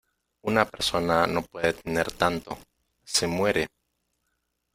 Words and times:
una 0.41 0.65
persona 0.65 1.27
no 1.27 1.43
puede 1.43 1.73
tener 1.73 2.11
tanto, 2.11 2.57
se 3.03 3.27
muere. 3.27 3.67